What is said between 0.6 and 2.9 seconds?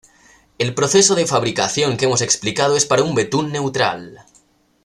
proceso de fabricación que hemos explicado es